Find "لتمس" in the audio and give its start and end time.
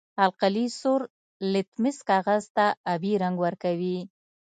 1.51-1.97